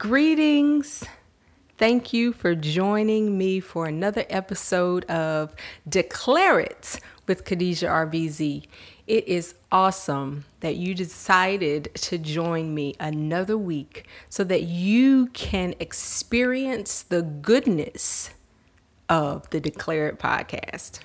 Greetings. 0.00 1.04
Thank 1.76 2.14
you 2.14 2.32
for 2.32 2.54
joining 2.54 3.36
me 3.36 3.60
for 3.60 3.84
another 3.84 4.24
episode 4.30 5.04
of 5.10 5.54
Declare 5.86 6.60
It 6.60 7.00
with 7.26 7.44
Khadijah 7.44 7.86
RBZ. 7.86 8.64
It 9.06 9.28
is 9.28 9.56
awesome 9.70 10.46
that 10.60 10.76
you 10.76 10.94
decided 10.94 11.90
to 11.96 12.16
join 12.16 12.74
me 12.74 12.94
another 12.98 13.58
week 13.58 14.06
so 14.30 14.42
that 14.44 14.62
you 14.62 15.26
can 15.34 15.74
experience 15.78 17.02
the 17.02 17.20
goodness 17.20 18.30
of 19.10 19.50
the 19.50 19.60
Declare 19.60 20.08
It 20.08 20.18
podcast. 20.18 21.00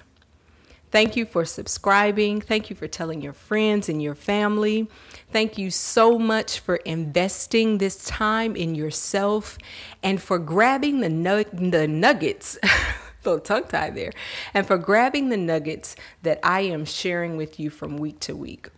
Thank 0.89 1.17
you 1.17 1.25
for 1.25 1.43
subscribing. 1.43 2.39
Thank 2.39 2.69
you 2.69 2.77
for 2.77 2.87
telling 2.87 3.21
your 3.21 3.33
friends 3.33 3.89
and 3.89 4.01
your 4.01 4.15
family. 4.15 4.87
Thank 5.35 5.57
you 5.57 5.69
so 5.69 6.17
much 6.17 6.61
for 6.61 6.77
investing 6.77 7.77
this 7.77 8.05
time 8.05 8.55
in 8.55 8.73
yourself 8.73 9.57
and 10.01 10.21
for 10.21 10.39
grabbing 10.39 11.01
the, 11.01 11.09
nug- 11.09 11.71
the 11.71 11.89
nuggets. 11.89 12.57
little 13.25 13.41
tongue 13.41 13.65
tie 13.67 13.89
there. 13.89 14.13
And 14.53 14.65
for 14.65 14.77
grabbing 14.77 15.27
the 15.27 15.35
nuggets 15.35 15.97
that 16.23 16.39
I 16.41 16.61
am 16.61 16.85
sharing 16.85 17.35
with 17.35 17.59
you 17.59 17.69
from 17.69 17.97
week 17.97 18.21
to 18.21 18.33
week. 18.33 18.69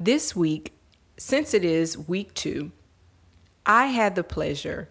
This 0.00 0.34
week, 0.34 0.72
since 1.18 1.52
it 1.52 1.62
is 1.62 1.98
week 1.98 2.32
two, 2.32 2.72
I 3.66 3.88
had 3.88 4.14
the 4.14 4.24
pleasure 4.24 4.88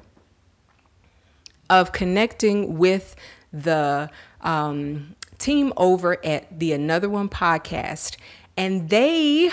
of 1.68 1.92
connecting 1.92 2.78
with 2.78 3.16
the 3.52 4.12
um, 4.42 5.16
team 5.40 5.74
over 5.78 6.24
at 6.24 6.60
the 6.60 6.74
Another 6.74 7.10
One 7.10 7.28
podcast, 7.28 8.18
and 8.56 8.92
they 8.92 9.50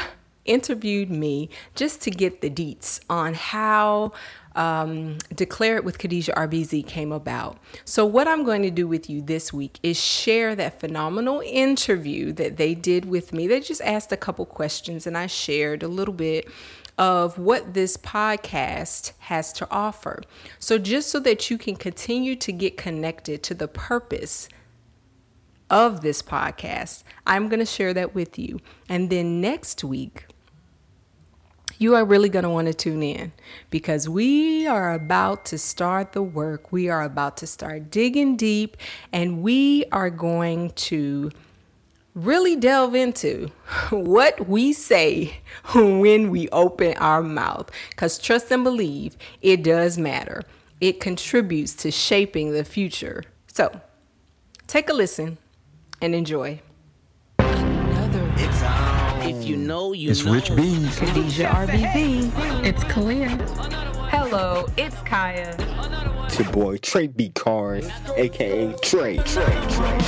interviewed 0.49 1.11
me 1.11 1.51
just 1.75 2.03
to 2.03 2.11
get 2.11 2.41
the 2.41 2.51
deets 2.51 3.01
on 3.09 3.35
how 3.35 4.13
um, 4.57 5.19
Declare 5.35 5.77
It 5.77 5.85
with 5.85 5.99
Khadijah 5.99 6.33
RBZ 6.33 6.87
came 6.87 7.13
about. 7.13 7.59
So, 7.85 8.05
what 8.05 8.27
I'm 8.27 8.45
going 8.45 8.63
to 8.63 8.71
do 8.71 8.89
with 8.89 9.09
you 9.09 9.23
this 9.23 9.53
week 9.53 9.79
is 9.83 10.03
share 10.03 10.57
that 10.57 10.81
phenomenal 10.81 11.41
interview 11.47 12.33
that 12.33 12.57
they 12.57 12.75
did 12.75 13.05
with 13.05 13.33
me. 13.33 13.47
They 13.47 13.61
just 13.61 13.81
asked 13.83 14.11
a 14.11 14.17
couple 14.17 14.45
questions, 14.47 15.07
and 15.07 15.17
I 15.17 15.29
shared 15.29 15.83
a 15.83 15.89
little 15.89 16.15
bit 16.15 16.49
of 16.99 17.39
what 17.39 17.75
this 17.75 17.97
podcast 17.97 19.13
has 19.21 19.53
to 19.53 19.69
offer. 19.71 20.23
So, 20.59 20.77
just 20.77 21.09
so 21.11 21.21
that 21.21 21.51
you 21.51 21.57
can 21.57 21.77
continue 21.77 22.35
to 22.37 22.51
get 22.51 22.77
connected 22.77 23.45
to 23.45 23.55
the 23.55 23.69
purpose 23.69 24.49
of 25.71 26.01
this 26.01 26.23
podcast. 26.23 27.05
I'm 27.27 27.49
going 27.49 27.61
to 27.61 27.67
share 27.67 27.93
that 27.95 28.15
with 28.15 28.39
you. 28.39 28.59
And 28.89 29.11
then 29.11 29.41
next 29.41 29.85
week, 29.85 30.27
you 31.79 31.95
are 31.95 32.05
really 32.05 32.29
going 32.29 32.43
to 32.43 32.51
want 32.51 32.67
to 32.67 32.75
tune 32.75 33.03
in 33.03 33.33
because 33.71 34.09
we 34.09 34.67
are 34.67 34.93
about 34.93 35.45
to 35.47 35.59
start 35.59 36.13
the 36.13 36.23
work. 36.23 36.73
We 36.73 36.89
are 36.89 37.03
about 37.03 37.37
to 37.39 37.47
start 37.47 37.91
digging 37.91 38.37
deep 38.37 38.77
and 39.13 39.43
we 39.43 39.85
are 39.93 40.11
going 40.11 40.71
to 40.71 41.31
really 42.15 42.57
delve 42.57 42.97
into 42.97 43.51
what 43.91 44.49
we 44.49 44.73
say 44.73 45.39
when 45.75 46.31
we 46.31 46.49
open 46.51 46.95
our 46.99 47.23
mouth. 47.23 47.71
Because 47.91 48.19
trust 48.19 48.51
and 48.51 48.65
believe, 48.65 49.17
it 49.41 49.63
does 49.63 49.97
matter. 49.97 50.43
It 50.81 51.01
contributes 51.01 51.75
to 51.75 51.91
shaping 51.93 52.53
the 52.53 52.65
future. 52.65 53.25
So 53.47 53.81
take 54.67 54.89
a 54.89 54.93
listen 54.93 55.39
and 56.01 56.15
enjoy. 56.15 56.61
Another. 59.29 59.37
It's 59.37 59.37
on. 59.37 59.43
If 59.43 59.49
you 59.49 59.57
know, 59.57 59.93
you 59.93 60.11
It's 60.11 60.25
know. 60.25 60.33
Rich 60.33 60.57
Beans. 60.57 60.99
Khadijah 60.99 61.45
RBZ. 61.45 62.65
It's 62.65 62.85
Kalia. 62.85 63.29
Hello, 64.11 64.67
it's 64.77 64.97
Kaya. 65.03 65.55
It's 66.27 66.39
your 66.39 66.51
boy 66.53 66.77
Trey 66.79 67.07
B. 67.07 67.31
Cars, 67.31 67.89
aka 68.17 68.73
Trey. 68.83 69.19
Trey. 69.19 69.45
Trey. 69.69 69.99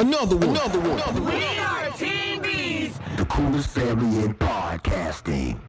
Another 0.00 0.36
one. 0.36 0.50
Another 0.50 0.80
one. 0.80 1.24
We 1.24 1.58
are 1.58 1.90
Team 1.90 2.42
Bees, 2.42 2.98
the 3.16 3.24
coolest 3.26 3.70
family 3.70 4.24
in 4.24 4.34
podcasting. 4.34 5.60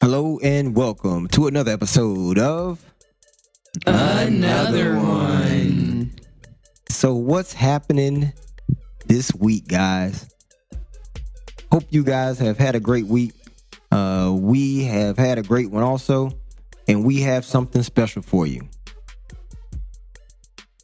Hello 0.00 0.38
and 0.42 0.76
welcome 0.76 1.28
to 1.28 1.46
another 1.46 1.72
episode 1.72 2.38
of 2.38 2.84
Another 3.86 4.96
one. 4.96 6.12
So 6.88 7.14
what's 7.14 7.54
happening 7.54 8.32
this 9.14 9.32
week, 9.32 9.68
guys? 9.68 10.28
Hope 11.70 11.84
you 11.90 12.02
guys 12.02 12.36
have 12.40 12.58
had 12.58 12.74
a 12.74 12.80
great 12.80 13.06
week. 13.06 13.32
Uh, 13.92 14.34
we 14.36 14.82
have 14.86 15.16
had 15.16 15.38
a 15.38 15.42
great 15.44 15.70
one 15.70 15.84
also, 15.84 16.32
and 16.88 17.04
we 17.04 17.20
have 17.20 17.44
something 17.44 17.84
special 17.84 18.22
for 18.22 18.44
you. 18.44 18.62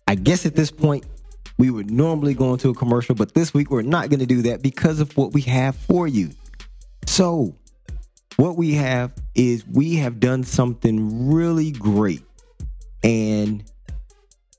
I 0.06 0.14
guess 0.14 0.46
at 0.46 0.54
this 0.54 0.70
point, 0.70 1.06
we 1.58 1.72
would 1.72 1.90
normally 1.90 2.34
go 2.34 2.52
into 2.52 2.70
a 2.70 2.74
commercial, 2.74 3.16
but 3.16 3.34
this 3.34 3.52
week 3.52 3.68
we're 3.68 3.82
not 3.82 4.10
going 4.10 4.20
to 4.20 4.26
do 4.26 4.42
that 4.42 4.62
because 4.62 5.00
of 5.00 5.16
what 5.16 5.32
we 5.32 5.40
have 5.42 5.74
for 5.74 6.06
you. 6.06 6.30
So, 7.06 7.56
what 8.36 8.56
we 8.56 8.74
have 8.74 9.12
is 9.34 9.66
we 9.66 9.96
have 9.96 10.20
done 10.20 10.44
something 10.44 11.32
really 11.32 11.72
great, 11.72 12.22
and 13.02 13.64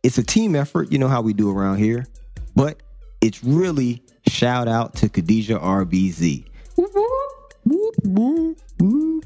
it's 0.03 0.17
a 0.17 0.23
team 0.23 0.57
effort. 0.57 0.91
You 0.91 0.97
know 0.97 1.07
how 1.07 1.21
we 1.21 1.31
do 1.31 1.49
around 1.49 1.77
here, 1.77 2.05
but 2.53 2.81
it's 3.21 3.43
really 3.43 4.03
shout 4.27 4.67
out 4.67 4.95
to 4.95 5.09
Khadijah 5.09 5.59
RBZ. 5.59 6.45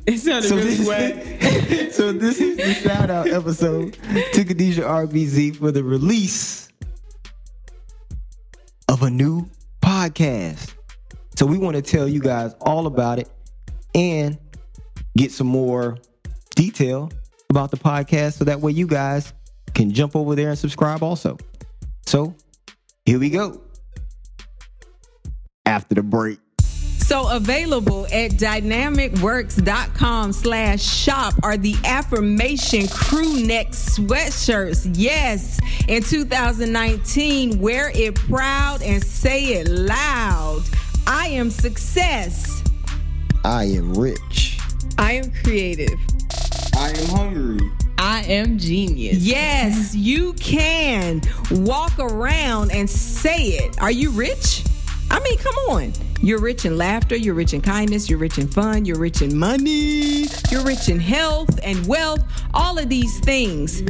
It 0.06 0.20
sounded 0.20 0.50
So 0.50 0.56
really 0.58 0.76
this, 0.76 0.88
wet. 0.88 1.94
so 1.94 2.12
this 2.12 2.40
is 2.40 2.58
the 2.58 2.74
shout 2.74 3.10
out 3.10 3.28
episode 3.28 3.94
to 4.34 4.44
Khadijah 4.44 4.82
RBZ 4.82 5.56
for 5.56 5.72
the 5.72 5.84
release 5.84 6.70
of 8.90 9.02
a 9.02 9.10
new 9.10 9.50
podcast. 9.82 10.74
So 11.36 11.46
we 11.46 11.58
want 11.58 11.76
to 11.76 11.82
tell 11.82 12.08
you 12.08 12.20
guys 12.20 12.54
all 12.62 12.88
about 12.88 13.20
it 13.20 13.30
and 13.94 14.38
get 15.18 15.32
some 15.32 15.48
more 15.48 15.98
detail 16.56 17.12
about 17.50 17.72
the 17.72 17.78
podcast 17.78 18.34
so 18.34 18.46
that 18.46 18.60
way 18.60 18.72
you 18.74 18.88
guys 18.88 19.34
can 19.74 19.92
jump 19.92 20.16
over 20.16 20.36
there 20.36 20.50
and 20.50 20.58
subscribe 20.58 21.02
also. 21.02 21.38
So 22.06 22.36
here 23.06 23.20
we 23.20 23.30
go. 23.30 23.65
After 25.76 25.94
the 25.94 26.04
break. 26.04 26.40
So 27.00 27.30
available 27.30 28.06
at 28.06 28.32
dynamicworks.com 28.32 30.32
slash 30.32 30.82
shop 30.82 31.34
are 31.44 31.58
the 31.58 31.76
affirmation 31.84 32.88
crew 32.88 33.46
neck 33.46 33.72
sweatshirts. 33.72 34.96
Yes, 34.98 35.60
in 35.90 36.02
2019, 36.02 37.60
wear 37.60 37.92
it 37.94 38.16
proud 38.16 38.82
and 38.84 39.04
say 39.04 39.48
it 39.48 39.68
loud. 39.68 40.64
I 41.06 41.28
am 41.28 41.50
success. 41.50 42.64
I 43.44 43.66
am 43.66 43.96
rich. 43.96 44.58
I 44.98 45.12
am 45.12 45.30
creative. 45.44 46.00
I 46.78 46.92
am 46.92 47.06
hungry. 47.10 47.70
I 47.98 48.24
am 48.30 48.58
genius. 48.58 49.18
Yes, 49.18 49.94
you 49.94 50.32
can 50.36 51.22
walk 51.52 52.00
around 52.00 52.72
and 52.72 52.90
say 52.90 53.48
it. 53.48 53.78
Are 53.82 53.92
you 53.92 54.12
rich? 54.12 54.64
I 55.16 55.22
mean, 55.22 55.38
come 55.38 55.56
on. 55.70 55.94
You're 56.20 56.42
rich 56.42 56.66
in 56.66 56.78
laughter, 56.78 57.16
you're 57.16 57.36
rich 57.36 57.54
in 57.54 57.62
kindness, 57.62 58.10
you're 58.10 58.20
rich 58.20 58.38
in 58.38 58.50
fun, 58.50 58.84
you're 58.84 59.00
rich 59.00 59.22
in 59.22 59.38
money, 59.38 60.26
you're 60.52 60.66
rich 60.66 60.90
in 60.90 61.00
health 61.00 61.58
and 61.64 61.88
wealth, 61.88 62.22
all 62.54 62.78
of 62.78 62.90
these 62.90 63.18
things. 63.22 63.82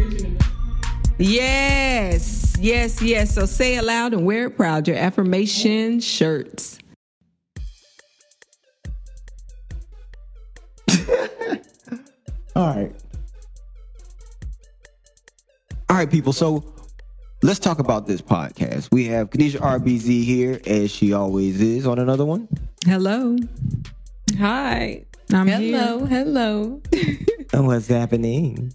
Yes, 1.18 2.56
yes, 2.60 3.02
yes. 3.02 3.34
So 3.34 3.48
say 3.48 3.76
it 3.78 3.86
loud 3.86 4.14
and 4.14 4.24
wear 4.24 4.46
it 4.46 4.56
proud. 4.56 4.88
Your 4.88 4.98
affirmation 4.98 6.00
shirts. 6.00 6.78
All 12.56 12.76
right. 12.76 12.92
All 15.90 15.98
right, 15.98 16.12
people. 16.12 16.34
So 16.34 16.75
let's 17.46 17.60
talk 17.60 17.78
about 17.78 18.08
this 18.08 18.22
podcast. 18.22 18.90
We 18.92 19.06
have 19.06 19.30
Khadijah 19.30 19.60
RBZ 19.60 20.24
here, 20.24 20.60
as 20.66 20.90
she 20.90 21.14
always 21.14 21.62
is, 21.62 21.86
on 21.86 22.00
another 22.00 22.26
one. 22.26 22.48
Hello. 22.84 23.38
Hi. 24.40 25.06
I'm 25.32 25.48
hello. 25.48 26.06
here. 26.06 26.24
Hello. 26.24 26.82
And 27.54 27.68
what's 27.68 27.88
happening? 27.88 28.74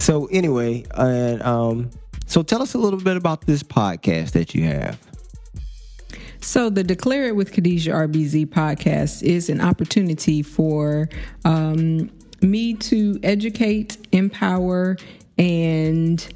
So 0.00 0.26
anyway, 0.26 0.84
and 0.94 1.40
um, 1.42 1.90
so 2.26 2.42
tell 2.42 2.60
us 2.60 2.74
a 2.74 2.78
little 2.78 2.98
bit 2.98 3.16
about 3.16 3.46
this 3.46 3.62
podcast 3.62 4.32
that 4.32 4.54
you 4.54 4.64
have. 4.64 4.98
So, 6.40 6.68
the 6.68 6.82
Declare 6.82 7.28
It 7.28 7.36
with 7.36 7.52
Khadijah 7.52 7.92
RBZ 7.92 8.46
podcast 8.46 9.22
is 9.22 9.48
an 9.48 9.60
opportunity 9.60 10.42
for 10.42 11.08
um, 11.44 12.10
me 12.42 12.74
to 12.74 13.20
educate, 13.22 13.96
empower, 14.10 14.96
and 15.38 16.28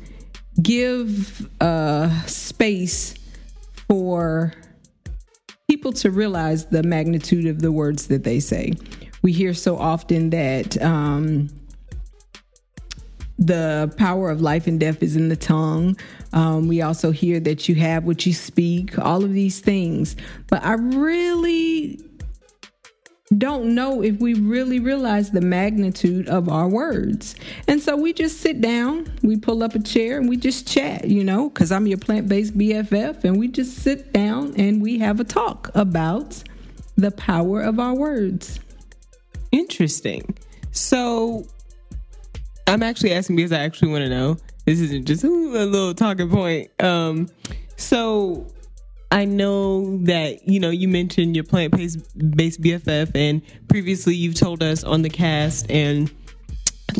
give 0.63 1.49
uh, 1.61 2.09
space 2.27 3.15
for 3.89 4.53
people 5.69 5.93
to 5.93 6.11
realize 6.11 6.67
the 6.67 6.83
magnitude 6.83 7.47
of 7.47 7.61
the 7.61 7.73
words 7.73 8.07
that 8.09 8.25
they 8.25 8.41
say. 8.41 8.73
we 9.23 9.33
hear 9.33 9.55
so 9.55 9.77
often 9.77 10.31
that 10.31 10.81
um, 10.83 11.49
the 13.39 13.93
power 13.97 14.31
of 14.31 14.41
life 14.41 14.67
and 14.67 14.81
death 14.81 15.03
is 15.03 15.17
in 15.17 15.29
the 15.29 15.37
tongue. 15.37 15.97
Um, 16.33 16.69
we 16.69 16.83
also 16.83 17.11
hear 17.11 17.41
that 17.41 17.69
you 17.69 17.75
have 17.77 18.05
what 18.05 18.25
you 18.25 18.33
speak, 18.33 18.99
all 18.99 19.25
of 19.25 19.33
these 19.33 19.61
things. 19.61 20.17
But 20.49 20.65
I 20.65 20.75
really 20.75 22.01
don't 23.37 23.75
know 23.75 24.03
if 24.03 24.21
we 24.21 24.35
really 24.35 24.79
realize 24.79 25.31
the 25.31 25.41
magnitude 25.41 26.29
of 26.29 26.49
our 26.49 26.69
words. 26.69 27.35
And 27.67 27.81
so 27.81 27.97
we 27.97 28.13
just 28.13 28.41
sit 28.41 28.61
down, 28.61 29.13
we 29.23 29.37
pull 29.37 29.63
up 29.63 29.75
a 29.75 29.81
chair, 29.81 30.19
and 30.19 30.29
we 30.29 30.37
just 30.37 30.69
chat, 30.69 31.09
you 31.09 31.25
know, 31.25 31.49
because 31.49 31.73
I'm 31.73 31.87
your 31.87 31.99
plant 31.99 32.29
based 32.29 32.57
BFF, 32.57 33.25
and 33.25 33.39
we 33.39 33.49
just 33.49 33.79
sit 33.79 34.13
down 34.13 34.55
and 34.57 34.81
we 34.81 34.99
have 35.01 35.19
a 35.19 35.25
talk 35.25 35.71
about 35.75 36.43
the 36.97 37.11
power 37.11 37.63
of 37.63 37.81
our 37.81 37.95
words. 37.95 38.61
Interesting. 39.51 40.37
So 40.71 41.47
I'm 42.67 42.83
actually 42.83 43.13
asking 43.13 43.37
because 43.37 43.53
I 43.53 43.61
actually 43.61 43.89
want 43.89 44.05
to 44.05 44.11
know. 44.11 44.37
This 44.67 44.81
isn't 44.81 45.07
just 45.07 45.25
a 45.25 45.29
little 45.29 45.95
talking 45.95 46.29
point. 46.29 46.71
Um, 46.83 47.29
so 47.77 48.47
I 49.17 49.25
know 49.25 49.97
that 50.03 50.47
you 50.47 50.61
know 50.61 50.69
you 50.69 50.89
mentioned 50.89 51.35
your 51.35 51.45
plant 51.47 51.75
based 51.75 51.97
BFF, 52.61 53.13
and 53.15 53.41
previously 53.67 54.15
you've 54.15 54.35
told 54.35 54.63
us 54.63 54.85
on 54.85 55.01
the 55.01 55.09
cast 55.09 55.71
and 55.71 56.13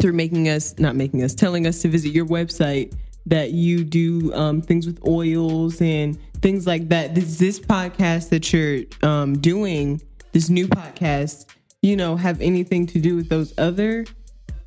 through 0.01 0.15
making 0.15 0.49
us 0.49 0.79
not 0.79 0.97
making 0.97 1.23
us 1.23 1.35
telling 1.35 1.67
us 1.67 1.83
to 1.83 1.89
visit 1.89 2.13
your 2.13 2.25
website 2.25 2.95
that 3.27 3.51
you 3.51 3.85
do 3.85 4.33
um, 4.33 4.63
things 4.63 4.87
with 4.87 4.99
oils 5.07 5.83
and 5.83 6.19
things 6.41 6.67
like 6.67 6.89
that. 6.89 7.13
Does 7.13 7.39
this 7.39 7.61
podcast 7.61 8.31
that 8.31 8.51
you're 8.51 8.85
um, 9.03 9.37
doing, 9.37 10.01
this 10.33 10.49
new 10.49 10.69
podcast, 10.69 11.45
you 11.83 11.97
know, 11.97 12.17
have 12.17 12.41
anything 12.41 12.87
to 12.87 12.99
do 12.99 13.15
with 13.15 13.29
those 13.29 13.53
other 13.59 14.07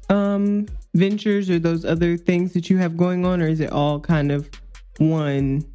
um, 0.10 0.68
ventures 0.94 1.50
or 1.50 1.58
those 1.58 1.84
other 1.84 2.16
things 2.16 2.54
that 2.54 2.70
you 2.70 2.78
have 2.78 2.96
going 2.96 3.26
on, 3.26 3.42
or 3.42 3.48
is 3.48 3.60
it 3.60 3.72
all 3.72 4.00
kind 4.00 4.32
of 4.32 4.48
one? 5.00 5.66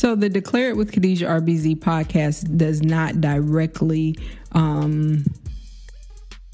So 0.00 0.14
the 0.14 0.30
Declare 0.30 0.70
It 0.70 0.76
with 0.78 0.92
Khadijah 0.92 1.26
RBZ 1.26 1.76
podcast 1.76 2.56
does 2.56 2.82
not 2.82 3.20
directly 3.20 4.16
um, 4.52 5.26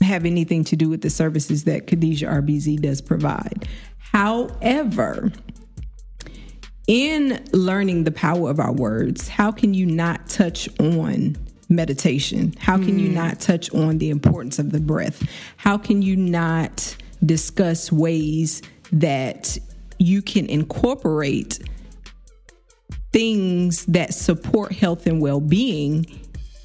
have 0.00 0.26
anything 0.26 0.64
to 0.64 0.74
do 0.74 0.88
with 0.88 1.02
the 1.02 1.10
services 1.10 1.62
that 1.62 1.86
Khadijah 1.86 2.26
RBZ 2.26 2.80
does 2.80 3.00
provide. 3.00 3.68
However, 3.98 5.30
in 6.88 7.40
learning 7.52 8.02
the 8.02 8.10
power 8.10 8.50
of 8.50 8.58
our 8.58 8.72
words, 8.72 9.28
how 9.28 9.52
can 9.52 9.74
you 9.74 9.86
not 9.86 10.28
touch 10.28 10.68
on 10.80 11.36
meditation? 11.68 12.52
How 12.58 12.78
can 12.78 12.98
you 12.98 13.10
not 13.10 13.38
touch 13.38 13.72
on 13.72 13.98
the 13.98 14.10
importance 14.10 14.58
of 14.58 14.72
the 14.72 14.80
breath? 14.80 15.22
How 15.56 15.78
can 15.78 16.02
you 16.02 16.16
not 16.16 16.96
discuss 17.24 17.92
ways 17.92 18.60
that 18.90 19.56
you 20.00 20.20
can 20.20 20.46
incorporate 20.46 21.60
things 23.16 23.86
that 23.86 24.12
support 24.12 24.72
health 24.72 25.06
and 25.06 25.22
well 25.22 25.40
being 25.40 26.04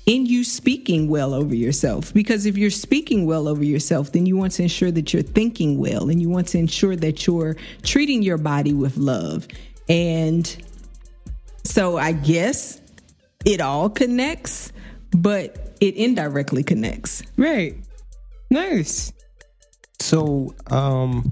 in 0.06 0.26
you 0.26 0.44
speaking 0.44 1.08
well 1.08 1.34
over 1.34 1.56
yourself. 1.56 2.14
Because 2.14 2.46
if 2.46 2.58
you're 2.58 2.70
speaking 2.70 3.26
well 3.26 3.48
over 3.48 3.64
yourself, 3.64 4.12
then 4.12 4.26
you 4.26 4.36
want 4.36 4.52
to 4.54 4.64
ensure 4.64 4.92
that 4.92 5.14
you're 5.14 5.24
thinking 5.24 5.78
well 5.78 6.10
and 6.10 6.22
you 6.22 6.28
want 6.30 6.50
to 6.50 6.58
ensure 6.58 6.98
that 6.98 7.26
you're 7.26 7.56
treating 7.84 8.22
your 8.22 8.38
body 8.38 8.74
with 8.74 8.98
love. 8.98 9.48
And 9.88 10.46
so 11.64 11.96
I 11.96 12.12
guess 12.12 12.82
it 13.46 13.62
all 13.62 13.90
connects, 13.90 14.74
but 15.12 15.78
it 15.80 15.96
indirectly 15.96 16.64
connects. 16.64 17.24
Right. 17.38 17.78
Nice. 18.50 19.14
So, 20.02 20.54
um, 20.68 21.32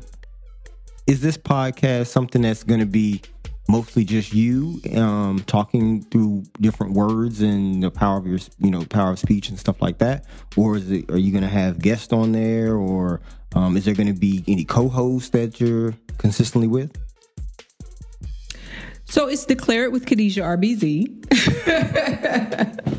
is 1.07 1.19
this 1.19 1.36
podcast 1.36 2.07
something 2.07 2.42
that's 2.42 2.63
going 2.63 2.80
to 2.80 2.86
be 2.86 3.21
mostly 3.69 4.04
just 4.04 4.33
you 4.33 4.81
um, 4.95 5.44
talking 5.45 6.01
through 6.06 6.44
different 6.60 6.94
words 6.94 7.42
and 7.42 7.83
the 7.83 7.92
power 7.92 8.18
of 8.18 8.25
your, 8.25 8.39
you 8.57 8.71
know, 8.71 8.83
power 8.83 9.12
of 9.12 9.19
speech 9.19 9.50
and 9.50 9.60
stuff 9.60 9.80
like 9.81 10.00
that, 10.00 10.25
or 10.57 10.75
is 10.77 10.89
it? 10.89 11.10
Are 11.12 11.18
you 11.18 11.31
going 11.31 11.44
to 11.44 11.50
have 11.50 11.80
guests 11.80 12.12
on 12.12 12.31
there, 12.31 12.75
or 12.75 13.21
um, 13.54 13.77
is 13.77 13.86
there 13.86 13.94
going 13.94 14.13
to 14.13 14.19
be 14.19 14.44
any 14.48 14.66
co-hosts 14.66 15.30
that 15.30 15.60
you're 15.60 15.94
consistently 16.18 16.68
with? 16.68 16.98
So 19.06 19.27
it's 19.27 19.45
Declare 19.45 19.86
It 19.86 19.92
with 19.92 20.06
Khadijah 20.06 20.42
RBZ. 20.42 21.16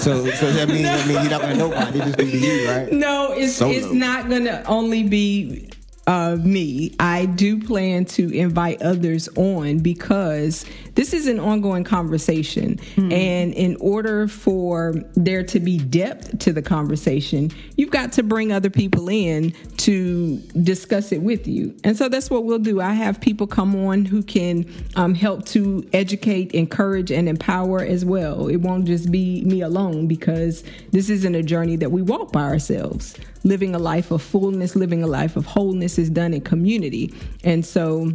So, 0.00 0.26
so 0.30 0.52
that 0.52 0.68
means 0.68 0.82
that 0.82 1.06
means 1.06 1.22
you're 1.22 1.30
not 1.30 1.40
going 1.40 1.52
to 1.52 1.58
nobody. 1.58 1.98
It's 1.98 2.06
just 2.06 2.18
going 2.18 2.30
to 2.30 2.38
be 2.40 2.46
you, 2.46 2.68
right? 2.68 2.92
No, 2.92 3.32
it's 3.32 3.54
Solo. 3.56 3.72
it's 3.72 3.90
not 3.90 4.28
gonna 4.28 4.62
only 4.66 5.02
be 5.02 5.70
uh, 6.06 6.36
me. 6.36 6.94
I 6.98 7.26
do 7.26 7.60
plan 7.60 8.04
to 8.06 8.30
invite 8.34 8.82
others 8.82 9.28
on 9.36 9.78
because 9.78 10.64
this 10.94 11.12
is 11.12 11.26
an 11.26 11.38
ongoing 11.38 11.84
conversation, 11.84 12.80
and 13.12 13.54
in 13.54 13.76
order 13.76 14.26
for 14.26 14.94
there 15.14 15.44
to 15.44 15.60
be 15.60 15.78
depth 15.78 16.38
to 16.40 16.52
the 16.52 16.62
conversation, 16.62 17.50
you've 17.76 17.90
got 17.90 18.12
to 18.12 18.22
bring 18.22 18.52
other 18.52 18.70
people 18.70 19.08
in 19.08 19.52
to 19.78 20.38
discuss 20.62 21.12
it 21.12 21.22
with 21.22 21.46
you. 21.46 21.74
And 21.84 21.96
so 21.96 22.08
that's 22.08 22.28
what 22.28 22.44
we'll 22.44 22.58
do. 22.58 22.80
I 22.80 22.92
have 22.92 23.20
people 23.20 23.46
come 23.46 23.76
on 23.76 24.04
who 24.04 24.22
can 24.22 24.66
um, 24.96 25.14
help 25.14 25.46
to 25.46 25.88
educate, 25.92 26.52
encourage, 26.52 27.10
and 27.10 27.28
empower 27.28 27.80
as 27.80 28.04
well. 28.04 28.48
It 28.48 28.56
won't 28.56 28.84
just 28.84 29.10
be 29.10 29.42
me 29.44 29.60
alone 29.60 30.06
because 30.06 30.64
this 30.90 31.08
isn't 31.08 31.34
a 31.34 31.42
journey 31.42 31.76
that 31.76 31.92
we 31.92 32.02
walk 32.02 32.32
by 32.32 32.42
ourselves. 32.42 33.14
Living 33.44 33.74
a 33.74 33.78
life 33.78 34.10
of 34.10 34.22
fullness, 34.22 34.76
living 34.76 35.02
a 35.02 35.06
life 35.06 35.36
of 35.36 35.46
wholeness 35.46 35.98
is 35.98 36.10
done 36.10 36.34
in 36.34 36.42
community. 36.42 37.14
And 37.42 37.64
so 37.64 38.12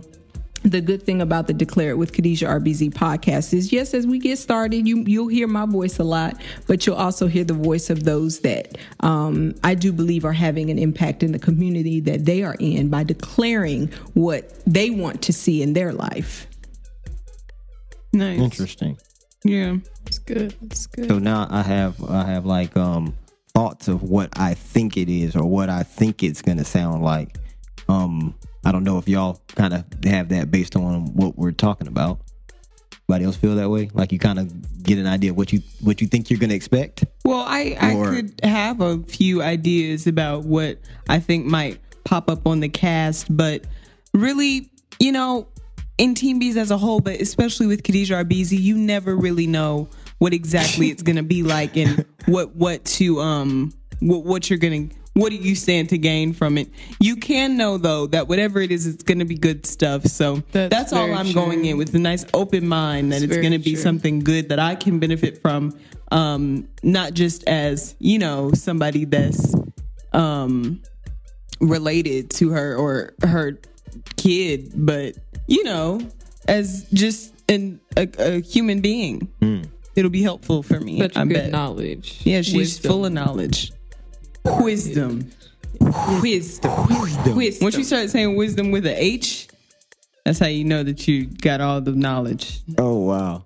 the 0.66 0.82
good 0.82 1.04
thing 1.04 1.22
about 1.22 1.46
the 1.48 1.54
Declare 1.54 1.92
It 1.92 1.98
with 1.98 2.12
Khadijah 2.12 2.48
RBZ 2.48 2.92
podcast 2.94 3.54
is 3.54 3.72
yes, 3.72 3.94
as 3.94 4.08
we 4.08 4.18
get 4.18 4.40
started, 4.40 4.88
you 4.88 5.04
you'll 5.06 5.28
hear 5.28 5.48
my 5.48 5.66
voice 5.66 6.00
a 6.00 6.04
lot, 6.04 6.42
but 6.68 6.86
you'll 6.86 6.96
also 6.96 7.28
hear 7.28 7.44
the 7.44 7.54
voice 7.54 7.90
of 7.90 8.04
those 8.04 8.40
that 8.40 8.78
um, 9.02 9.54
I 9.64 9.76
do 9.76 9.94
believe 9.94 10.26
are 10.26 10.34
having 10.34 10.72
an 10.72 10.80
impact 10.80 11.22
in 11.22 11.32
the 11.32 11.40
community 11.40 12.00
that 12.02 12.26
they 12.26 12.42
are 12.42 12.56
in 12.60 12.90
by 12.90 13.04
declaring 13.04 13.92
what 14.14 14.52
they 14.66 14.90
want 14.90 15.22
to 15.24 15.34
see 15.34 15.62
in 15.62 15.74
their 15.74 15.94
life. 15.94 16.48
Nice. 18.12 18.40
Interesting. 18.40 18.98
Yeah. 19.44 19.78
It's 20.08 20.18
good. 20.18 20.56
It's 20.64 20.88
good. 20.88 21.08
So 21.08 21.20
now 21.20 21.48
I 21.50 21.62
have 21.62 22.04
I 22.04 22.26
have 22.26 22.46
like 22.46 22.76
um 22.76 23.16
thoughts 23.56 23.88
of 23.88 24.04
what 24.04 24.30
I 24.38 24.54
think 24.54 24.98
it 24.98 25.10
is 25.10 25.36
or 25.36 25.46
what 25.46 25.70
I 25.70 25.82
think 25.84 26.22
it's 26.22 26.42
gonna 26.42 26.66
sound 26.66 27.02
like. 27.04 27.38
Um 27.90 28.36
I 28.66 28.72
don't 28.72 28.84
know 28.84 28.98
if 28.98 29.08
y'all 29.08 29.40
kind 29.56 29.74
of 29.74 29.86
have 30.04 30.30
that 30.30 30.52
based 30.52 30.76
on 30.76 31.14
what 31.16 31.38
we're 31.38 31.52
talking 31.52 31.88
about. 31.88 32.20
Anybody 33.08 33.26
else 33.26 33.36
feel 33.36 33.56
that 33.56 33.70
way? 33.70 33.90
Like 33.94 34.12
you 34.12 34.18
kind 34.20 34.40
of 34.40 34.84
get 34.84 34.98
an 34.98 35.06
idea 35.08 35.30
of 35.32 35.38
what 35.38 35.54
you 35.54 35.62
what 35.82 36.02
you 36.02 36.08
think 36.08 36.30
you're 36.30 36.40
gonna 36.40 36.54
expect? 36.56 37.06
Well, 37.24 37.46
I, 37.48 37.78
I 37.80 37.94
Or- 37.96 38.12
could 38.14 38.40
have 38.44 38.82
a 38.82 39.02
few 39.04 39.42
ideas 39.42 40.06
about 40.08 40.44
what 40.46 40.80
I 41.08 41.20
think 41.20 41.46
might 41.46 41.80
pop 42.04 42.30
up 42.30 42.46
on 42.48 42.60
the 42.60 42.70
cast, 42.70 43.26
but 43.36 43.66
really, 44.14 44.70
you 45.00 45.12
know, 45.12 45.48
in 45.98 46.14
Team 46.14 46.40
Bees 46.40 46.58
as 46.58 46.72
a 46.72 46.78
whole, 46.78 47.00
but 47.00 47.22
especially 47.22 47.68
with 47.68 47.84
Khadijah 47.84 48.26
RBZ, 48.26 48.60
you 48.60 48.78
never 48.78 49.16
really 49.16 49.48
know 49.48 49.90
what 50.18 50.34
exactly 50.34 50.90
it's 50.90 51.04
gonna 51.04 51.24
be 51.24 51.42
like 51.44 51.78
and 51.78 52.06
what 52.26 52.56
what 52.56 52.84
to 52.86 53.20
um 53.20 53.74
what 54.00 54.24
what 54.24 54.50
you're 54.50 54.60
gonna 54.60 54.88
what 55.14 55.30
do 55.30 55.38
you 55.38 55.56
stand 55.56 55.88
to 55.90 55.98
gain 55.98 56.34
from 56.34 56.58
it? 56.58 56.68
You 57.00 57.16
can 57.16 57.56
know 57.56 57.78
though 57.78 58.08
that 58.08 58.28
whatever 58.28 58.60
it 58.60 58.70
is, 58.72 58.86
it's 58.86 59.04
gonna 59.04 59.24
be 59.24 59.36
good 59.36 59.66
stuff. 59.66 60.04
So 60.06 60.44
That's 60.52 60.70
that's, 60.76 60.94
all 60.94 61.14
I'm 61.14 61.28
true. 61.28 61.34
going 61.34 61.64
in 61.66 61.78
with 61.78 61.96
a 61.96 62.00
nice 62.00 62.26
open 62.34 62.68
mind 62.68 63.14
that 63.14 63.22
That's 63.22 63.32
it's 63.32 63.42
gonna 63.42 63.60
be 63.60 63.74
true. 63.74 63.82
something 63.82 64.20
good 64.20 64.50
that 64.50 64.60
I 64.60 64.76
can 64.76 65.00
benefit 65.00 65.42
from, 65.42 65.74
um, 66.12 66.68
not 66.84 67.14
just 67.14 67.48
as 67.48 67.96
you 68.00 68.20
know 68.20 68.52
somebody 68.52 69.06
that's 69.06 69.56
um, 70.12 70.82
related 71.62 72.30
to 72.32 72.50
her 72.50 72.76
or 72.76 73.14
her 73.22 73.58
kid, 74.18 74.72
but 74.76 75.16
you 75.48 75.64
know, 75.64 76.02
as 76.50 76.86
just 76.92 77.34
an 77.48 77.80
a, 77.96 78.10
a 78.20 78.42
human 78.42 78.82
being. 78.82 79.30
It'll 79.96 80.12
be 80.12 80.22
helpful 80.24 80.62
for 80.64 80.80
me. 80.80 81.00
Such 81.00 81.16
I 81.18 81.26
good 81.26 81.34
bet. 81.34 81.52
knowledge. 81.52 82.22
Yeah, 82.24 82.42
she's 82.42 82.56
Wisdom. 82.56 82.92
full 82.92 83.06
of 83.06 83.14
knowledge. 83.14 83.72
Wisdom. 84.44 85.32
wisdom. 86.22 86.72
Wisdom. 87.36 87.64
Once 87.66 87.78
you 87.78 87.84
start 87.84 88.10
saying 88.10 88.36
wisdom 88.36 88.72
with 88.72 88.86
a 88.86 89.02
H, 89.04 89.48
that's 90.24 90.40
how 90.40 90.48
you 90.48 90.64
know 90.64 90.84
that 90.84 91.08
you 91.08 91.26
got 91.26 91.62
all 91.62 91.82
the 91.82 91.92
knowledge. 91.92 92.62
Oh 92.78 93.00
wow. 93.00 93.44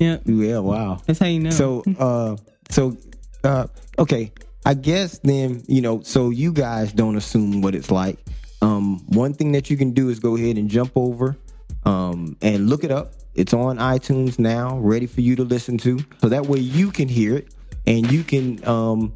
Yeah, 0.00 0.18
Yeah, 0.24 0.58
wow. 0.58 1.00
that's 1.06 1.18
how 1.20 1.26
you 1.26 1.40
know. 1.40 1.50
So, 1.50 1.82
uh, 1.98 2.36
so, 2.68 2.96
uh, 3.44 3.66
okay. 3.98 4.32
I 4.66 4.74
guess 4.74 5.18
then, 5.18 5.62
you 5.68 5.82
know, 5.82 6.00
so 6.02 6.30
you 6.30 6.52
guys 6.52 6.92
don't 6.92 7.16
assume 7.16 7.60
what 7.62 7.74
it's 7.74 7.90
like. 7.90 8.18
Um, 8.62 9.04
one 9.08 9.34
thing 9.34 9.52
that 9.52 9.68
you 9.70 9.76
can 9.76 9.92
do 9.92 10.08
is 10.08 10.18
go 10.20 10.36
ahead 10.36 10.56
and 10.56 10.68
jump 10.70 10.92
over, 10.96 11.36
um, 11.84 12.36
and 12.40 12.68
look 12.68 12.82
it 12.82 12.90
up. 12.90 13.12
It's 13.34 13.52
on 13.52 13.78
iTunes 13.78 14.38
now, 14.38 14.78
ready 14.78 15.06
for 15.06 15.20
you 15.20 15.36
to 15.36 15.42
listen 15.42 15.78
to. 15.78 15.98
So 16.20 16.28
that 16.28 16.46
way 16.46 16.58
you 16.60 16.90
can 16.90 17.08
hear 17.08 17.36
it. 17.36 17.48
and 17.86 18.10
you 18.10 18.24
can, 18.24 18.66
um, 18.66 19.12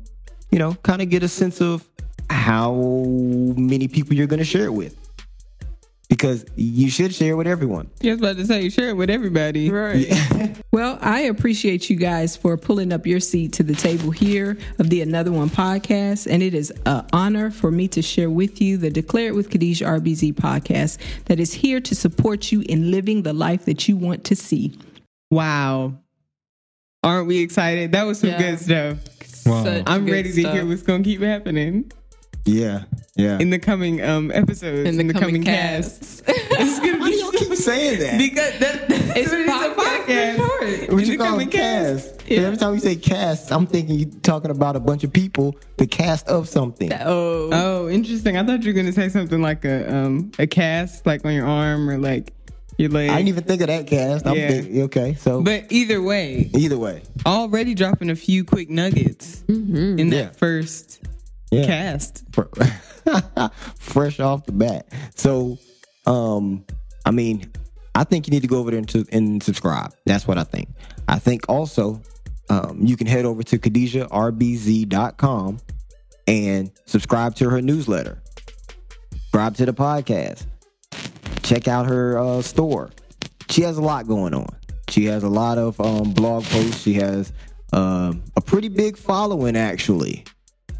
you 0.50 0.58
know, 0.58 0.74
kind 0.82 1.00
of 1.00 1.08
get 1.08 1.22
a 1.22 1.28
sense 1.28 1.60
of 1.62 1.88
how 2.30 2.74
many 3.56 3.88
people 3.88 4.14
you're 4.14 4.26
going 4.26 4.38
to 4.38 4.44
share 4.44 4.64
it 4.64 4.72
with. 4.74 5.07
Because 6.18 6.44
you 6.56 6.90
should 6.90 7.14
share 7.14 7.36
with 7.36 7.46
everyone. 7.46 7.88
Yeah, 8.00 8.10
I 8.10 8.14
was 8.14 8.20
about 8.22 8.36
to 8.38 8.44
say, 8.46 8.68
share 8.70 8.88
it 8.88 8.96
with 8.96 9.08
everybody. 9.08 9.70
Right. 9.70 10.12
well, 10.72 10.98
I 11.00 11.20
appreciate 11.20 11.88
you 11.88 11.94
guys 11.94 12.36
for 12.36 12.56
pulling 12.56 12.92
up 12.92 13.06
your 13.06 13.20
seat 13.20 13.52
to 13.54 13.62
the 13.62 13.74
table 13.76 14.10
here 14.10 14.58
of 14.80 14.90
the 14.90 15.00
Another 15.00 15.30
One 15.30 15.48
podcast. 15.48 16.26
And 16.28 16.42
it 16.42 16.54
is 16.54 16.72
an 16.86 17.06
honor 17.12 17.52
for 17.52 17.70
me 17.70 17.86
to 17.88 18.02
share 18.02 18.28
with 18.30 18.60
you 18.60 18.78
the 18.78 18.90
Declare 18.90 19.28
It 19.28 19.34
with 19.36 19.48
Khadijah 19.48 19.84
RBZ 19.84 20.34
podcast 20.34 20.98
that 21.26 21.38
is 21.38 21.52
here 21.54 21.80
to 21.82 21.94
support 21.94 22.50
you 22.50 22.62
in 22.68 22.90
living 22.90 23.22
the 23.22 23.32
life 23.32 23.64
that 23.66 23.86
you 23.88 23.96
want 23.96 24.24
to 24.24 24.34
see. 24.34 24.76
Wow. 25.30 25.94
Aren't 27.04 27.28
we 27.28 27.38
excited? 27.38 27.92
That 27.92 28.02
was 28.06 28.18
some 28.18 28.30
Yeah. 28.30 28.38
good 28.38 28.58
stuff. 28.58 28.98
Such 29.24 29.84
I'm 29.86 30.04
ready 30.04 30.32
to 30.32 30.40
stuff. 30.40 30.52
hear 30.52 30.66
what's 30.66 30.82
going 30.82 31.04
to 31.04 31.08
keep 31.08 31.22
happening 31.22 31.92
Yeah, 32.48 32.84
yeah. 33.16 33.38
in 33.38 33.50
the 33.50 33.58
coming 33.58 34.02
um 34.02 34.30
episodes, 34.32 34.88
in 34.96 35.06
the, 35.06 35.12
coming, 35.14 35.42
casts. 35.44 36.22
it's 36.26 36.78
going 36.80 36.94
to 36.94 37.00
Why 37.00 37.10
do 37.10 37.14
be 37.16 37.20
y'all 37.20 37.30
keep 37.32 37.54
saying 37.54 37.98
that? 38.00 38.18
because 38.18 38.58
that, 38.58 38.88
that's 38.88 39.16
It's 39.16 39.30
what 39.30 39.46
podcast 39.48 39.74
for 39.74 39.82
podcast. 39.82 40.36
short. 40.36 40.92
What 40.92 41.02
in 41.02 41.06
you 41.06 41.06
the 41.06 41.16
call 41.18 41.26
coming 41.32 41.50
cast? 41.50 42.08
cast. 42.16 42.18
'Cause 42.28 42.38
Every 42.38 42.56
time 42.56 42.74
you 42.74 42.80
say 42.80 42.96
cast, 42.96 43.52
I'm 43.52 43.66
thinking 43.66 43.98
you're 43.98 44.10
talking 44.22 44.50
about 44.50 44.76
a 44.76 44.80
bunch 44.80 45.04
of 45.04 45.12
people, 45.12 45.56
the 45.76 45.86
cast 45.86 46.26
of 46.28 46.48
something. 46.48 46.90
oh, 46.92 47.50
Oh, 47.52 47.88
interesting. 47.88 48.36
I 48.36 48.44
thought 48.44 48.62
you 48.62 48.70
were 48.70 48.74
going 48.74 48.86
to 48.86 48.92
say 48.92 49.08
something 49.08 49.40
like 49.42 49.64
a 49.64 49.94
um 49.94 50.30
a 50.38 50.46
cast 50.46 51.04
like 51.06 51.24
on 51.26 51.34
your 51.34 51.46
arm 51.46 51.88
or 51.90 51.98
like 51.98 52.32
your 52.78 52.90
leg. 52.90 53.10
I 53.10 53.16
didn't 53.16 53.28
even 53.28 53.44
think 53.44 53.60
of 53.60 53.66
that 53.66 53.86
cast. 53.86 54.26
I'm 54.26 54.36
Yeah. 54.36 54.48
thinking, 54.48 54.82
okay, 54.82 55.14
so 55.20 55.42
but 55.42 55.64
either 55.70 56.00
way, 56.00 56.50
either 56.56 56.78
way, 56.78 57.02
already 57.26 57.74
dropping 57.74 58.08
a 58.10 58.16
few 58.16 58.44
quick 58.44 58.70
nuggets 58.70 59.42
in 59.48 60.08
that 60.10 60.16
Yeah. 60.16 60.28
first 60.30 61.00
yeah. 61.50 61.66
cast. 61.66 62.24
fresh 63.78 64.20
off 64.20 64.46
the 64.46 64.52
bat. 64.52 64.86
So, 65.14 65.58
um, 66.06 66.64
I 67.04 67.10
mean, 67.10 67.50
I 67.94 68.04
think 68.04 68.26
you 68.26 68.30
need 68.30 68.42
to 68.42 68.48
go 68.48 68.58
over 68.58 68.70
there 68.70 68.78
and, 68.78 68.88
to, 68.90 69.04
and 69.12 69.42
subscribe. 69.42 69.94
That's 70.06 70.26
what 70.26 70.38
I 70.38 70.44
think. 70.44 70.68
I 71.08 71.18
think 71.18 71.48
also 71.48 72.00
um, 72.50 72.78
you 72.82 72.96
can 72.96 73.06
head 73.06 73.24
over 73.24 73.42
to 73.42 73.58
KhadijahRBZ.com 73.58 75.58
and 76.26 76.70
subscribe 76.86 77.34
to 77.36 77.50
her 77.50 77.62
newsletter. 77.62 78.22
Subscribe 79.12 79.56
to 79.56 79.66
the 79.66 79.72
podcast. 79.72 80.46
Check 81.42 81.68
out 81.68 81.86
her 81.86 82.18
uh, 82.18 82.42
store. 82.42 82.90
She 83.50 83.62
has 83.62 83.78
a 83.78 83.82
lot 83.82 84.06
going 84.06 84.34
on. 84.34 84.48
She 84.88 85.06
has 85.06 85.22
a 85.22 85.28
lot 85.28 85.58
of 85.58 85.80
um, 85.80 86.12
blog 86.12 86.44
posts. 86.44 86.82
She 86.82 86.94
has 86.94 87.32
um, 87.72 88.22
a 88.36 88.40
pretty 88.40 88.68
big 88.68 88.96
following, 88.96 89.56
actually. 89.56 90.24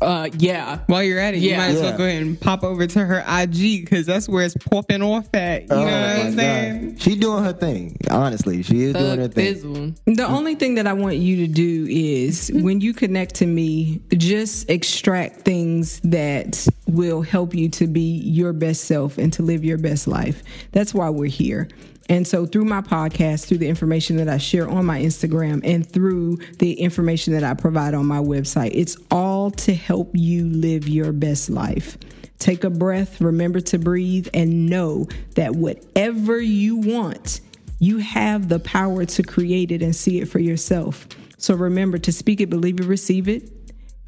Uh, 0.01 0.29
yeah. 0.39 0.79
While 0.87 1.03
you're 1.03 1.19
at 1.19 1.35
it, 1.35 1.39
you 1.39 1.57
might 1.57 1.69
as 1.71 1.77
Yeah. 1.81 1.83
well 1.91 1.99
go 1.99 2.05
ahead 2.05 2.23
and 2.23 2.41
pop 2.41 2.63
over 2.65 2.87
to 2.87 2.99
her 3.05 3.25
IG 3.27 3.85
because 3.85 4.07
that's 4.07 4.29
where 4.29 4.45
it's 4.45 4.57
popping 4.71 5.03
off 5.03 5.29
at. 5.35 5.63
You 5.63 5.69
know 5.69 5.77
what 5.85 5.93
Oh 5.93 6.23
I'm 6.23 6.33
saying? 6.37 6.91
God. 6.91 7.03
She 7.03 7.17
doing 7.17 7.45
her 7.45 7.53
thing. 7.53 7.97
Honestly, 8.11 8.63
she 8.63 8.83
is 8.83 8.95
doing 8.95 9.19
her 9.19 9.29
Thug 9.29 9.35
thing. 9.35 9.97
The 10.07 10.27
only 10.27 10.55
thing 10.55 10.77
that 10.77 10.87
I 10.87 10.93
want 10.93 11.17
you 11.17 11.47
to 11.47 11.53
do 11.53 11.87
is 11.91 12.51
when 12.55 12.81
you 12.81 12.95
connect 12.95 13.37
to 13.37 13.47
me, 13.47 14.01
just 14.17 14.71
extract 14.71 15.41
things 15.43 16.01
that 16.05 16.67
will 16.89 17.23
help 17.23 17.55
you 17.55 17.69
to 17.69 17.87
be 17.87 18.19
your 18.19 18.53
best 18.53 18.85
self 18.85 19.19
and 19.19 19.33
to 19.35 19.43
live 19.43 19.65
your 19.65 19.79
best 19.79 20.09
life. 20.09 20.43
That's 20.73 20.93
why 20.93 21.11
we're 21.11 21.27
here. 21.27 21.69
And 22.11 22.27
so, 22.27 22.47
through 22.47 22.65
my 22.65 22.81
podcast, 22.81 23.47
through 23.47 23.59
the 23.59 23.69
information 23.69 24.17
that 24.17 24.29
I 24.29 24.39
share 24.39 24.67
on 24.67 24.87
my 24.87 24.99
Instagram, 24.99 25.61
and 25.63 25.87
through 25.87 26.39
the 26.59 26.73
information 26.73 27.35
that 27.35 27.45
I 27.45 27.53
provide 27.53 27.93
on 27.93 28.07
my 28.07 28.19
website, 28.19 28.71
it's 28.73 28.97
all 29.11 29.51
to 29.53 29.75
help 29.75 30.11
you 30.15 30.47
live 30.47 30.89
your 30.89 31.13
best 31.13 31.51
life. 31.51 31.99
Take 32.39 32.65
a 32.65 32.71
breath, 32.71 33.21
remember 33.21 33.61
to 33.61 33.79
breathe, 33.79 34.29
and 34.33 34.71
know 34.71 35.07
that 35.35 35.55
whatever 35.55 36.41
you 36.41 36.77
want, 36.77 37.41
you 37.79 37.99
have 37.99 38.49
the 38.49 38.61
power 38.61 39.05
to 39.05 39.23
create 39.23 39.71
it 39.71 39.83
and 39.83 39.95
see 39.95 40.21
it 40.21 40.27
for 40.27 40.39
yourself. 40.39 41.07
So 41.37 41.55
remember 41.55 41.99
to 41.99 42.13
speak 42.13 42.41
it, 42.41 42.49
believe 42.49 42.81
it, 42.81 42.87
receive 42.87 43.29
it, 43.29 43.51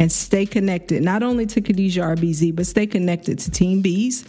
and 0.00 0.10
stay 0.10 0.46
connected, 0.46 1.02
not 1.02 1.22
only 1.22 1.46
to 1.46 1.60
Khadijah 1.60 2.00
RBZ, 2.00 2.56
but 2.56 2.66
stay 2.66 2.86
connected 2.86 3.38
to 3.40 3.50
Team 3.50 3.82
Bees. 3.82 4.24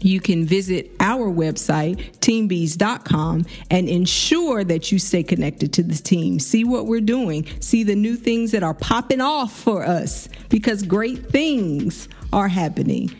You 0.00 0.20
can 0.20 0.44
visit 0.44 0.90
our 1.00 1.30
website, 1.30 2.18
teambees.com, 2.18 3.46
and 3.70 3.88
ensure 3.88 4.64
that 4.64 4.92
you 4.92 4.98
stay 4.98 5.22
connected 5.22 5.72
to 5.74 5.82
the 5.82 5.94
team. 5.94 6.38
See 6.40 6.64
what 6.64 6.86
we're 6.86 7.00
doing, 7.00 7.48
see 7.60 7.84
the 7.84 7.94
new 7.94 8.16
things 8.16 8.50
that 8.52 8.62
are 8.62 8.74
popping 8.74 9.20
off 9.20 9.56
for 9.56 9.84
us 9.84 10.28
because 10.48 10.82
great 10.82 11.26
things 11.30 12.08
are 12.32 12.48
happening 12.48 13.14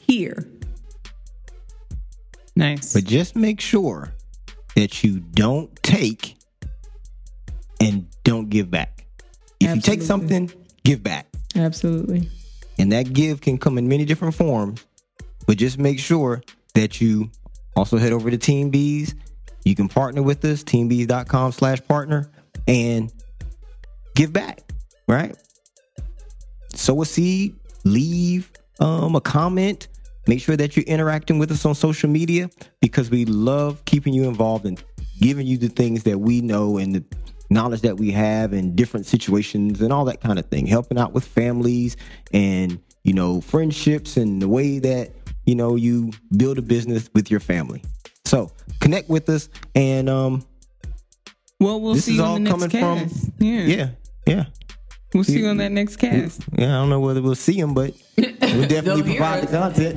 here. 0.00 0.46
Nice. 2.54 2.92
But 2.92 3.04
just 3.04 3.34
make 3.34 3.60
sure 3.60 4.12
that 4.76 5.02
you 5.02 5.20
don't 5.20 5.74
take 5.82 6.36
and 7.80 8.06
don't 8.24 8.48
give 8.48 8.70
back. 8.70 9.06
If 9.60 9.74
you 9.74 9.80
take 9.80 10.02
something, 10.02 10.50
give 10.84 11.02
back. 11.02 11.26
Absolutely. 11.56 12.28
And 12.78 12.92
that 12.92 13.12
give 13.12 13.40
can 13.40 13.58
come 13.58 13.78
in 13.78 13.88
many 13.88 14.04
different 14.04 14.34
forms. 14.34 14.84
But 15.46 15.58
just 15.58 15.78
make 15.78 15.98
sure 15.98 16.42
that 16.74 17.00
you 17.00 17.30
also 17.76 17.98
head 17.98 18.12
over 18.12 18.30
to 18.30 18.38
Team 18.38 18.70
Bees. 18.70 19.14
You 19.64 19.74
can 19.74 19.88
partner 19.88 20.22
with 20.22 20.44
us, 20.44 20.62
teambees.com 20.62 21.52
slash 21.52 21.80
partner, 21.86 22.30
and 22.68 23.12
give 24.14 24.32
back, 24.32 24.60
right? 25.08 25.36
Sow 26.74 27.02
a 27.02 27.06
seed, 27.06 27.54
leave 27.84 28.50
um, 28.80 29.16
a 29.16 29.20
comment. 29.20 29.88
Make 30.26 30.40
sure 30.40 30.56
that 30.56 30.76
you're 30.76 30.84
interacting 30.86 31.38
with 31.38 31.50
us 31.50 31.64
on 31.64 31.74
social 31.74 32.08
media 32.08 32.50
because 32.80 33.10
we 33.10 33.24
love 33.26 33.84
keeping 33.84 34.14
you 34.14 34.24
involved 34.24 34.64
and 34.64 34.82
giving 35.20 35.46
you 35.46 35.58
the 35.58 35.68
things 35.68 36.02
that 36.04 36.18
we 36.18 36.40
know 36.40 36.78
and 36.78 36.94
the 36.94 37.04
knowledge 37.50 37.82
that 37.82 37.98
we 37.98 38.10
have 38.12 38.52
in 38.52 38.74
different 38.74 39.06
situations 39.06 39.80
and 39.80 39.92
all 39.92 40.04
that 40.06 40.20
kind 40.20 40.38
of 40.38 40.46
thing. 40.46 40.66
Helping 40.66 40.98
out 40.98 41.12
with 41.12 41.24
families 41.24 41.96
and, 42.32 42.78
you 43.04 43.12
know, 43.12 43.40
friendships 43.40 44.16
and 44.16 44.40
the 44.42 44.48
way 44.48 44.78
that, 44.78 45.10
you 45.46 45.54
know, 45.54 45.76
you 45.76 46.10
build 46.36 46.58
a 46.58 46.62
business 46.62 47.08
with 47.14 47.30
your 47.30 47.40
family. 47.40 47.82
So 48.24 48.50
connect 48.80 49.08
with 49.08 49.28
us 49.28 49.48
and 49.74 50.08
um 50.08 50.44
well, 51.60 51.80
we'll 51.80 51.94
this 51.94 52.06
see 52.06 52.12
is 52.12 52.18
you 52.18 52.24
all 52.24 52.34
on 52.34 52.44
the 52.44 52.50
coming 52.50 52.68
next 52.72 52.72
cast. 52.72 53.24
from 53.38 53.46
yeah. 53.46 53.60
yeah, 53.62 53.88
yeah. 54.26 54.44
We'll 55.14 55.22
see 55.24 55.38
you 55.38 55.46
on 55.46 55.58
that 55.58 55.70
next 55.70 55.96
cast. 55.96 56.42
Yeah, 56.58 56.76
I 56.76 56.80
don't 56.80 56.90
know 56.90 56.98
whether 56.98 57.22
we'll 57.22 57.36
see 57.36 57.60
them, 57.60 57.72
but 57.72 57.94
we'll 58.18 58.32
definitely 58.66 59.02
They'll 59.02 59.04
provide 59.04 59.44
the 59.44 59.46
content. 59.46 59.96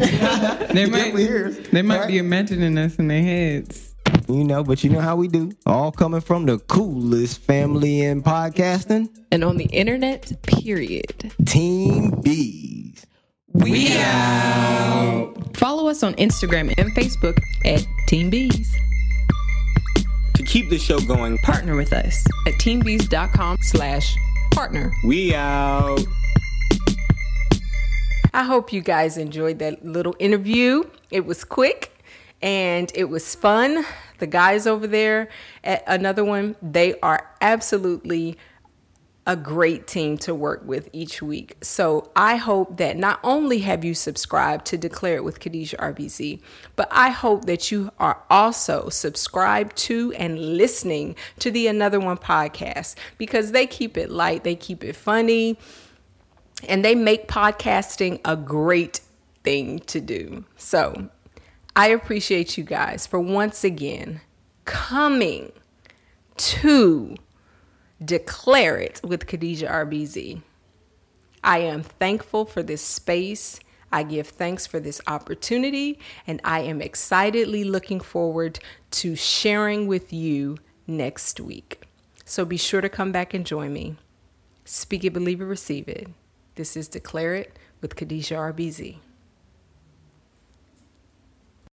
They 0.74 0.86
might, 0.86 0.98
definitely 0.98 1.24
hear 1.24 1.48
us. 1.48 1.58
they 1.72 1.82
might 1.82 2.00
Right? 2.02 2.08
be 2.10 2.18
imagining 2.20 2.78
us 2.78 2.98
in 2.98 3.08
their 3.08 3.24
heads. 3.24 3.87
You 4.30 4.44
know, 4.44 4.64
but 4.64 4.84
you 4.84 4.90
know 4.90 5.00
how 5.00 5.16
we 5.16 5.28
do. 5.30 5.52
All 5.66 5.92
coming 5.92 6.20
from 6.22 6.46
the 6.46 6.60
coolest 6.60 7.40
family 7.42 8.02
in 8.02 8.22
podcasting, 8.22 9.10
And 9.32 9.44
on 9.44 9.56
the 9.58 9.66
internet, 9.66 10.32
period. 10.44 11.32
Team 11.46 12.12
Bees. 12.22 13.06
We 13.54 13.94
out. 13.98 15.34
Follow 15.56 15.88
us 15.88 16.04
on 16.04 16.14
Instagram 16.16 16.74
and 16.78 16.94
Facebook 16.94 17.40
at 17.66 17.86
Team 18.08 18.30
Bees. 18.30 18.76
To 20.36 20.44
keep 20.44 20.70
the 20.70 20.78
show 20.78 21.00
going, 21.00 21.38
Partner 21.40 21.76
with 21.76 21.94
us 21.94 22.24
at 22.46 22.54
teambees.com 22.56 23.58
slash 23.62 24.16
partner. 24.52 24.92
we 25.06 25.34
out. 25.34 26.02
I 28.34 28.44
hope 28.44 28.72
you 28.74 28.82
guys 28.82 29.18
enjoyed 29.18 29.60
that 29.60 29.84
little 29.86 30.16
interview. 30.20 30.84
It 31.10 31.26
was 31.26 31.44
quick 31.44 31.92
and 32.42 32.92
it 32.94 33.06
was 33.06 33.34
fun. 33.34 33.84
The 34.20 34.28
guys 34.28 34.68
over 34.68 34.88
there 34.88 35.30
at 35.64 35.84
another 35.88 36.24
one, 36.24 36.56
they 36.62 37.00
are 37.02 37.30
absolutely 37.42 38.38
a 39.28 39.36
great 39.36 39.86
team 39.86 40.18
to 40.18 40.34
work 40.34 40.62
with 40.66 40.90
each 40.94 41.22
week. 41.22 41.58
So 41.62 42.10
I 42.16 42.38
hope 42.38 42.78
that 42.78 42.96
not 42.96 43.20
only 43.26 43.60
have 43.60 43.84
you 43.84 43.94
subscribed 43.94 44.66
to 44.68 44.78
Declare 44.78 45.18
It 45.18 45.24
with 45.26 45.42
Khadijah 45.42 45.76
RBZ, 45.76 46.40
but 46.78 46.88
I 46.92 47.10
hope 47.10 47.44
that 47.44 47.70
you 47.70 47.92
are 48.00 48.24
also 48.30 48.88
subscribed 48.88 49.76
to 49.80 50.14
and 50.14 50.56
listening 50.56 51.18
to 51.40 51.52
the 51.52 51.68
Another 51.68 52.00
One 52.00 52.18
podcast 52.18 52.96
because 53.18 53.52
they 53.52 53.68
keep 53.68 53.98
it 53.98 54.10
light, 54.10 54.46
they 54.46 54.56
keep 54.56 54.82
it 54.82 54.96
funny, 54.96 55.58
and 56.68 56.86
they 56.86 56.96
make 56.96 57.28
podcasting 57.28 58.22
a 58.24 58.38
great 58.38 59.02
thing 59.44 59.80
to 59.80 60.00
do. 60.00 60.46
So 60.56 61.10
I 61.78 61.90
appreciate 61.90 62.58
you 62.58 62.64
guys 62.64 63.06
for 63.06 63.20
once 63.20 63.64
again 63.64 64.22
coming 64.66 65.52
to 66.36 67.16
Declare 68.04 68.80
It 68.80 69.02
with 69.04 69.28
Khadijah 69.28 69.68
RBZ. 69.68 70.42
I 71.44 71.60
am 71.60 71.84
thankful 71.84 72.46
for 72.46 72.64
this 72.64 72.82
space. 72.82 73.60
I 73.92 74.02
give 74.02 74.28
thanks 74.28 74.66
for 74.66 74.80
this 74.80 75.00
opportunity, 75.06 76.00
and 76.26 76.42
I 76.44 76.62
am 76.62 76.82
excitedly 76.82 77.64
looking 77.64 78.00
forward 78.00 78.58
to 78.92 79.16
sharing 79.16 79.86
with 79.86 80.12
you 80.12 80.58
next 80.88 81.40
week. 81.40 81.84
So 82.26 82.44
be 82.44 82.58
sure 82.58 82.82
to 82.82 82.90
come 82.90 83.12
back 83.12 83.36
and 83.36 83.46
join 83.46 83.72
me. 83.72 83.98
Speak 84.66 85.06
it, 85.06 85.14
believe 85.14 85.42
it, 85.42 85.46
receive 85.46 85.88
it. 85.88 86.08
This 86.56 86.76
is 86.76 86.88
Declare 86.88 87.36
It 87.36 87.60
with 87.82 87.96
Khadijah 87.96 88.34
RBZ. 88.34 88.98